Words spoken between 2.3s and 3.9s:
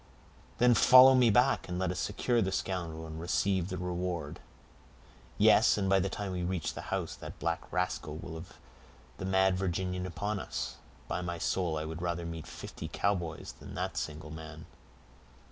the scoundrel, and receive the